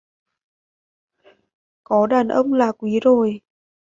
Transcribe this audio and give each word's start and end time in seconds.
Có 1.83 2.07
đàn 2.07 2.27
ông 2.27 2.53
là 2.53 2.71
quý 2.71 2.99
rồi 2.99 3.41